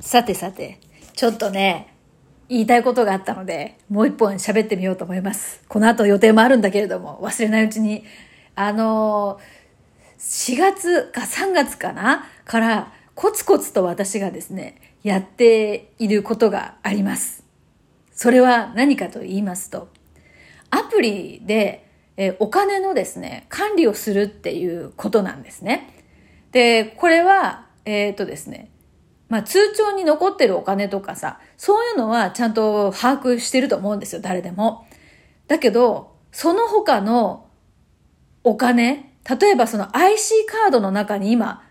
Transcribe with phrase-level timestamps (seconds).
[0.00, 0.80] さてさて、
[1.14, 1.94] ちょっとね、
[2.48, 5.62] 言いたいことがあったので、もう一本喋ってみようと思います。
[5.68, 8.04] この後予定もあるんだけれども、忘れないうちに、
[8.56, 9.38] あの、
[10.18, 17.44] 4月か3月かなから、コツコツと私がですね、やっていることがあります。
[18.12, 19.88] それは何かと言いますと、
[20.70, 21.86] アプリで、
[22.16, 25.88] えお金のですね、管理をするっていうことなんですね。
[26.52, 28.70] で、これは、えっ、ー、とですね、
[29.30, 34.86] まあ通帳に残ってるお金とかさ、そういうのはちゃんと把握してると思うんですよ、誰でも。
[35.46, 37.48] だけど、その他の
[38.44, 41.62] お金、例えばその IC カードの中に今、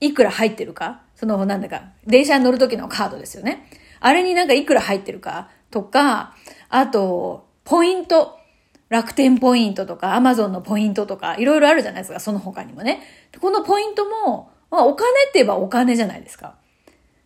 [0.00, 3.68] いくら入ってるか、そのなんだか、電車に乗る時のカードですよね。
[4.00, 6.34] あれになんかいくら入ってるかとか、
[6.68, 8.36] あと、ポイント。
[8.88, 13.00] 楽天ポイントとか、アマゾンのポイントとか、いろいろあるじゃないですか、その他にもね。
[13.40, 16.56] このポイントも、まあ、お金って言えばお金じゃないですか。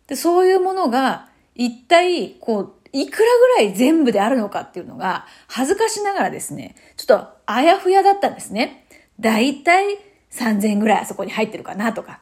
[0.07, 8.85] で、そういうものが、一体、こう、いくらぐらい全部であるのかっていうのが、恥ずかしながらですね、ちょっとあやふやだったんですね。
[9.19, 9.97] だいたい
[10.31, 12.21] 3000ぐらいあそこに入ってるかなとか、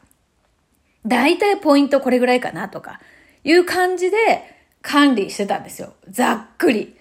[1.06, 3.02] だいたいポイントこれぐらいかなとか、
[3.44, 4.18] いう感じで
[4.82, 5.94] 管理してたんですよ。
[6.10, 6.96] ざっくり。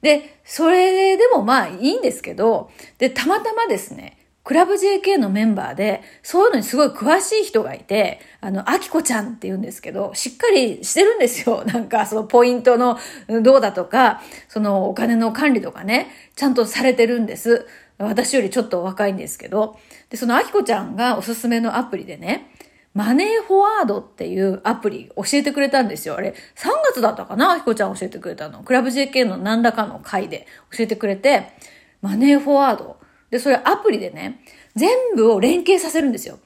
[0.00, 4.17] で、それでもまあいいんですけど、で、たまたまですね、
[4.48, 11.64] クラブ JK のメンバーで、そういうのにすごい詳しい人がいて、あの、アキコちゃんって言うんですけど、しっかりしてるんですよ。
[11.68, 12.98] なんか、そのポイントの
[13.42, 17.66] どうだとか、そのお金の管理とかね、ちゃんとされてるんです。
[17.98, 19.78] 私よりちょっと若いんですけど。
[20.08, 22.50] で、そのアキコちゃんがおすすめのアプリでね、
[22.94, 26.16] マネーフォワードっていうアプリ教えてくれたんですよ。
[26.16, 27.52] あれ、3月だったかな？
[27.52, 28.62] アキコちゃん教えてくれたの。
[28.62, 31.52] クラブ JK の何らかの回で教えてくれて、
[32.00, 32.97] マネーフォワード。
[33.30, 34.40] で、それアプリでね、
[34.74, 36.38] 全部を連携させるんですよ。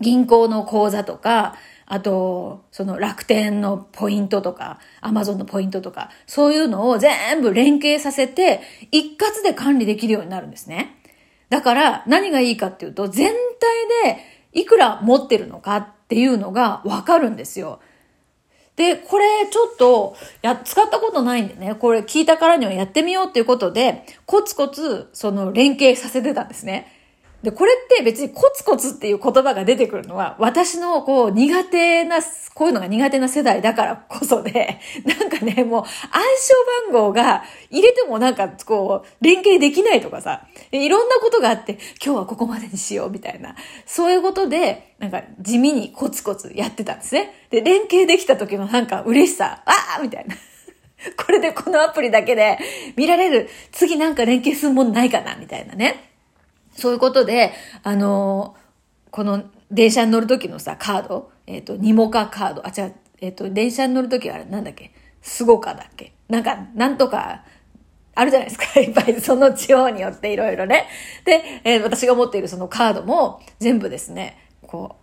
[0.00, 10.96] 銀行の口座とか、あと、その楽天のポイントとか、アマゾンのポイントとか、そういうのを全部連携させて、一括で管理できるようになるんですね。
[11.50, 13.32] だから、何がいいかっていうと、全
[14.04, 14.20] 体で
[14.52, 17.80] いくら持ってるのかっていうのがわかるんですよ。
[18.76, 26.93] で、これちょっと、や、使ったことないんでね、これ聞いたからにはやってみようっていうことで、コツコツ、その連携させてたんですね。
[27.44, 32.22] で、これって別にコツコツっていう言葉が出てくるのは、私のこう苦手な、
[32.54, 41.72] こういうのが苦手な世代だからこそで、 なんかね、もう暗証番号が入れてもなんかこう、連携できないとかさ、いろんなことがあって、
[42.02, 47.46] 今日はここまでにしようみたいな、そういうことで、なんか地味にコツコツやってたんですね。
[47.50, 50.34] で、連携できた時のなんか嬉しさ、ああみたいな。
[51.22, 52.58] これでこのアプリだけで
[52.96, 56.13] 見られる、次なんか連携するもんないかなみたいなね。
[56.76, 57.52] そういうことで、
[57.82, 58.56] あの
[59.10, 64.92] この電車に乗る時のさ、カード、えっ、ー、と、ニモカカード、あ、違う、えっ、ー、と、電車に乗る時はあれ、なんだっけ、
[65.22, 66.12] スゴカだっけ？
[66.28, 67.44] なんか、なんとか、
[68.14, 68.64] あるじゃないですか。
[68.80, 70.86] いっぱい、その地方によっていろいろね。
[71.24, 74.96] で、えー、私が持っているそのカードも全部ですね、こ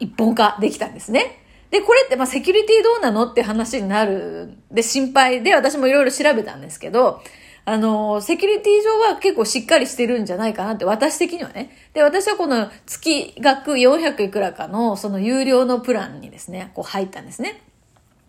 [0.00, 1.38] う、一本化できたんですね。
[1.70, 3.26] で、これってまあセキュリティどうなの？
[3.26, 7.22] って話になるで心配で私もいろいろ調べたんですけど、
[7.70, 11.70] あの、セキュリティ上は結構しっかりしてるんじゃないかなって、私的にはね。
[11.92, 17.62] で、私はこの月額400いくらかのその有料のプランにですね、こう入ったんですね。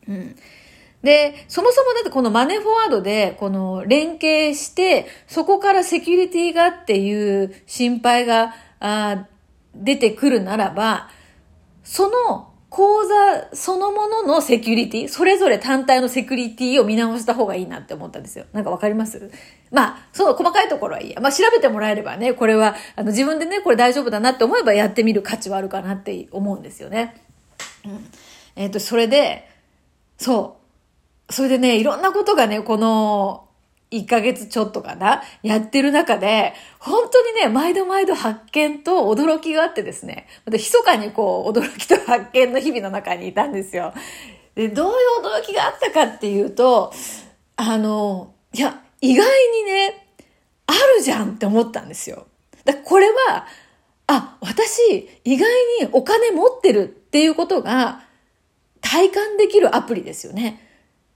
[0.10, 0.36] うん。
[1.04, 9.26] で、そもそもだってこのマネーフォワードで、この連携して、そこからセキュリティがっていう心配があ
[9.74, 11.10] 出てくるならば、
[11.86, 13.06] その講
[13.54, 18.46] そのもののセキュリティ、それぞれ単体のセキュリティを見直した方がいいなって思ったんですよ。
[18.54, 19.32] なんかわかります？
[19.72, 21.20] まあ、その細かいところはいいや。
[21.22, 27.22] まあ調べてもらえればね、これは、あの自分でね、これ大丈夫だなって思えばやってみる価値はあるかなって思うんですよね。
[27.86, 28.06] うん。
[28.56, 29.50] えっ、ー、と、それで、
[30.18, 30.58] そ
[31.30, 31.34] う。
[31.34, 33.49] それでね、いろんなことがね、この、
[33.92, 43.94] 1ヶ月ちょっとかな、やってる中で、本当にね、毎度毎度発見と驚きがあってですね、また密かにこう、驚きと発見の日々の中にいたんですよ。
[44.54, 46.94] で、どういう驚きがあったかっていうと、
[47.56, 50.08] あの、いや、意外にね、
[50.68, 52.28] あるじゃんって思ったんですよ。
[52.66, 53.48] だこれは、
[54.06, 55.50] あ、私、意外
[55.82, 58.04] にお金持ってるっていうことが
[58.82, 60.68] 体感できるアプリですよね。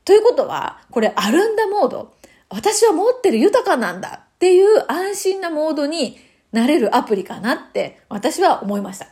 [0.06, 2.14] ということは、これアルンダモード。
[2.54, 6.18] 私は持ってる豊かなんだっていう安心なモードに
[6.52, 9.08] なれるアプリかなって私は思いました。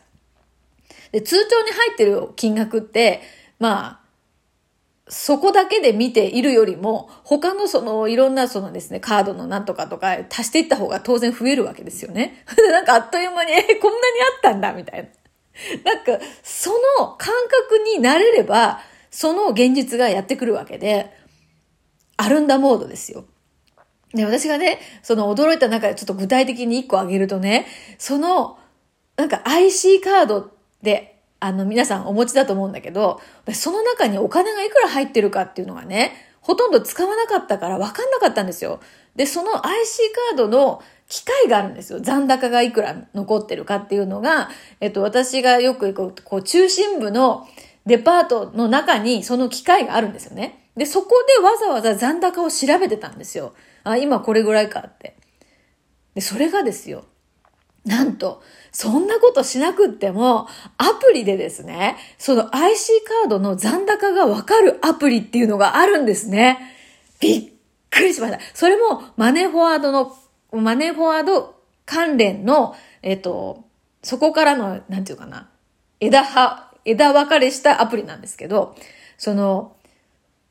[1.12, 3.22] で、通帳に入ってる金額って、
[3.60, 4.02] まあ、
[5.08, 12.46] そこだけで見ているよりも、他のそのいろんなそのですね、カードのなんとかとか足していった方が当然増えるわけですよね。
[12.72, 15.04] なんかあっという間に、え、こんなにあったんだみたい
[15.84, 15.94] な。
[15.94, 21.12] なんか、その感覚になれれば、その現実がやってくるわけで、
[22.18, 23.26] アルンダモードですよ。
[24.13, 27.68] で、私がね、その驚いた中でちょっと具体的に一個挙げるとね、
[27.98, 28.58] その、
[29.18, 33.22] なんか IC カードで、あの、皆さんお持ちだと思うんだけど、
[33.54, 38.80] その中にお金がいくら入ってるかっていうのがね、ほとんど使わなかったから分かんなかったんですよ。
[39.16, 40.00] で、その IC
[40.30, 42.00] カードの機械があるんですよ。
[42.00, 44.50] 残高がいくら残ってるかっていうのが、
[44.80, 47.48] えっと、私がよく行く、こう、中心部の
[47.86, 50.69] デパートの中にその機械があるんですよね。
[50.78, 53.54] で、そこでわざわざ残高を調べてたんですよ。
[53.83, 55.16] あ、今これぐらいかって。
[56.16, 57.06] で、それがですよ。
[57.86, 60.48] なんと、そんなことしなくっても、
[60.78, 66.60] アプリでですね、その IC カードの残高がわかるアプリっていうのがあるんですね。
[67.19, 67.51] びっ
[67.89, 68.39] くりしました。
[68.54, 70.16] それもマネーフォワードの、
[70.51, 71.56] マネーフォワード
[71.86, 73.66] 関連の、えっと、
[74.04, 75.50] そこからの、なんていうかな、
[76.00, 78.75] 枝葉、枝分かれしたアプリなんですけど、
[79.18, 79.75] その、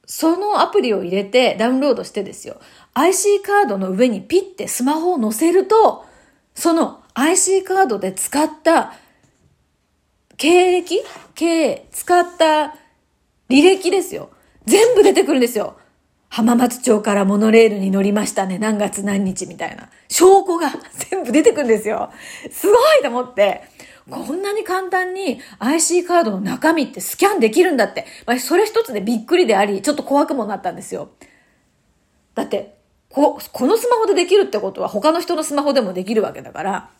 [0.06, 2.60] そのアプリを入れてダウンロードしてですよ。
[2.94, 6.04] IC カードの上にピッてスマホを載せると、
[6.54, 8.94] その IC カードで使った
[10.36, 11.02] 経歴？
[11.34, 12.74] 経営、使った
[13.48, 14.30] 履歴ですよ。
[14.64, 15.76] 全部出てくるんですよ。
[16.30, 18.58] 浜松町からモノレールに乗りましたね。
[18.58, 19.90] 何月何日みたいな。
[20.08, 20.72] 証拠が
[21.10, 22.10] 全部出てくるんですよ。
[22.50, 23.62] すごいと思って。
[24.08, 28.06] こんなに簡単に IC カードの中身ってスキャンできるんだって。
[28.26, 31.10] まあ、それ一つでびっくりであり、ちょっと怖くもなったんですよ。
[32.34, 32.79] だって、
[33.10, 36.90] こ、このスマホでできるってことは他の人のスマホでもできるわけだから、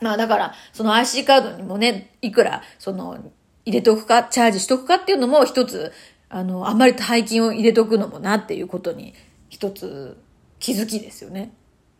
[0.00, 3.18] まあだから、その IC カードにもね、いくら、その、
[3.64, 5.92] 入れとくか、チャージしとくかっていうのも一つ、
[6.28, 9.14] あの、あんまり大金を入れとくのもなっていうことに、
[9.48, 10.16] 一つ
[10.60, 11.52] 気づきですよね。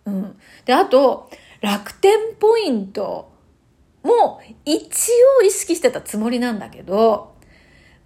[0.05, 0.39] うん。
[0.65, 1.31] で、あと、
[1.61, 3.33] 楽天ポイント
[4.03, 5.11] も一
[5.41, 7.35] 応意識してたつもりなんだけど、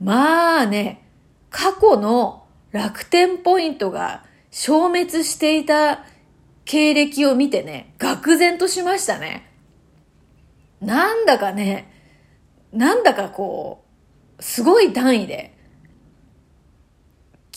[0.00, 1.06] まあね、
[1.50, 6.04] 過去の楽天ポイントが消滅していた
[6.64, 9.50] 経歴を見てね、愕然としましたね。
[10.81, 11.90] なんだかね、
[12.72, 13.84] なんだかこ
[14.38, 15.56] う、すごい単位で、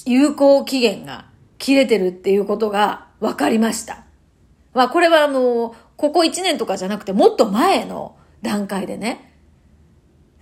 [0.06, 1.26] 有効期限が
[1.58, 4.06] 切れてるっていうことが分かりました。
[4.74, 9.36] まあこれはあの、ここ1年とかじゃなくてもっと前の段階でね、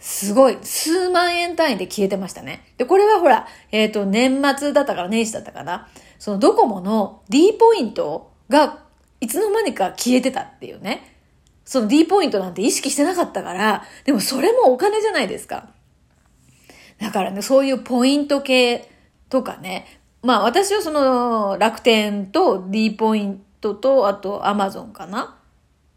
[0.04, 2.74] すごい、数万円単位で消えてましたね。
[2.78, 5.88] で、これはほら、えっ、ー、と、年末だったから年始だったかな。
[6.24, 8.86] そのドコモの D ポイントが
[9.20, 11.18] いつの間にか消えてたっていうね。
[11.66, 15.68] その D ポイントなんて意識してなかったから、でもそれもお金じゃないですか。
[16.98, 18.90] だからね、そういうポイント系
[19.28, 19.86] とかね。
[20.22, 25.38] まあ私はその楽天と D ポイントと、あと Amazon かな。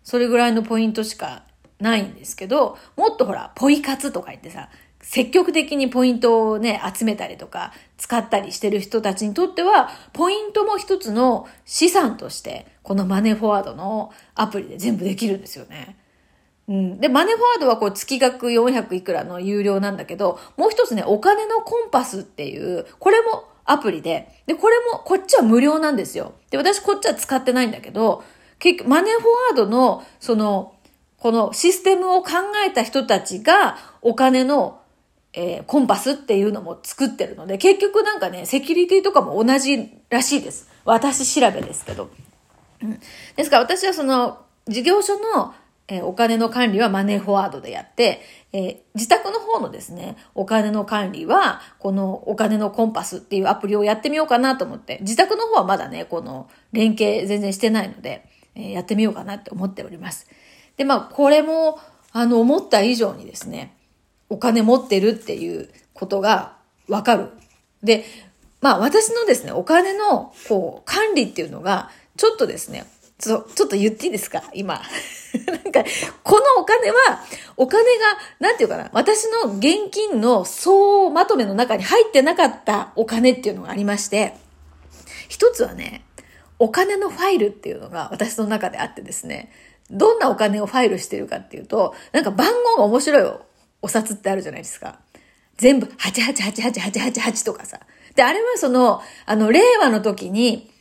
[0.03, 1.45] それぐらいのポイントしか
[1.79, 4.71] ないんですけど、もっとほら、ポイ活とか言ってさ、
[5.07, 15.97] 積極的にポイントをね、集めたりとか、使ったりしてる人たちにとっては、ポイントも一つの資産として、このマネーフォワードのアプリで全部できるんですよね。
[16.67, 17.01] うん。
[17.01, 26.35] で、マネーフォワードはこう月額400いくらの有料なんだけど、もう一つね、お金のコンパスっていう、これもアプリで、で、これも、こっちは無料なんですよ。
[26.51, 28.25] で、私こっちは使ってないんだけど、
[28.59, 29.23] 結局、マネーフォ
[29.61, 30.75] ワードの、その、
[31.19, 32.31] このシステムを考
[32.67, 34.81] えた人たちがお金の、
[35.39, 40.69] えー、コンパスっていうのも作ってるので、結局なんかね、セキュリティとかも同じらしいです。
[40.87, 42.11] 私調べですけど。
[42.83, 43.01] うん、
[43.37, 45.55] ですから私はその事業所の、
[45.89, 48.23] えー、お金の管理はマネーフォワードでやって、
[48.53, 60.27] えー、自宅の方のですね、お金の管理は、このお金のコンパスっていうアプリをやってみようかなと思って、自宅の方はまだね、この連携全然してないので、えー、やってみようかなって思っております。
[60.79, 61.79] で、まあ、これも、
[62.13, 63.76] あの、思った以上にですね、
[64.29, 66.57] お金持ってるっていうことが
[66.89, 67.31] わかる。
[67.83, 68.05] で、
[68.61, 72.87] まあ、私のですね、お金の、こう、管理っていうのが、ちょっとですね、
[73.19, 74.43] ちょちょっと言っていいですか？
[74.53, 74.75] 今。
[75.47, 75.85] なんか、
[76.23, 77.23] このお金は、
[77.57, 84.35] お金が、なんていうかな、私の現金の総まとめの中に入ってなかったお金っていうのがありまして、
[85.29, 86.05] 一つはね、
[86.59, 89.53] お金のファイルっていうのが私の中であってですね、
[89.91, 93.33] どんなお金をファイルしてるかっていうと、なんか番号が面白い
[93.87, 94.99] お札ってあるじゃないですか。
[95.59, 97.79] 全部8888888とかさ。
[98.17, 100.73] で、あれはその、あの、令和の時に、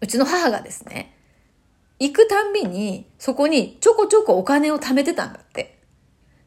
[0.00, 1.14] うちの母がですね、
[2.00, 5.78] 行くたんびにそこにちょこちょこお金を貯めてたんだって。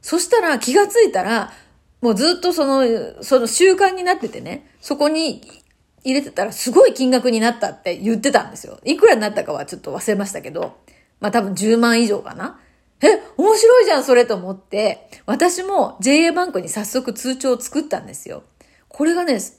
[0.01, 1.53] そしたら気がついたら、
[2.01, 5.62] もうずっとその、その習慣になっててね、そこに
[6.03, 8.79] 入れてたらすごい金額になったって言ってたんですよ。
[8.83, 10.77] いくらになったかはちょっと忘れましたけど、
[11.19, 12.59] まあ多分10万以上かな。
[13.01, 18.43] え、面白いじゃん、それと思って、私も JA バンクに早速通帳を作ったんですよ。
[18.87, 19.51] これがね、3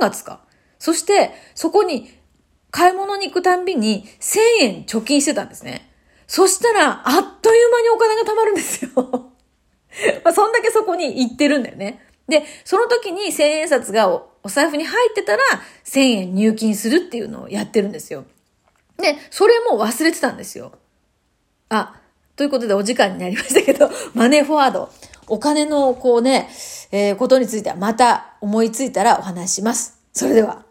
[0.00, 0.40] 月か。
[0.78, 2.10] そして、そこに
[2.70, 5.90] 買い物に行くたんびに1000円貯金してたんですね。
[6.26, 8.90] そしたら、あっという間にお金が貯まるんですよ。
[10.24, 12.04] まあ、そんだけそこに行ってるんだよね。
[12.28, 15.42] で、その時に千円札がお財布に入ってたら、
[15.82, 18.24] 千円入金するっていうのをやってるんですよ。
[18.98, 20.72] で、それも忘れてたんですよ。
[21.70, 22.00] あ、
[22.36, 24.90] ということでお時間になりましたけど、 マネーフォワード。
[25.26, 26.48] お金のこうね、
[26.90, 29.98] えー、ことについてはまた思いついたらお話します。
[30.12, 30.67] それでは。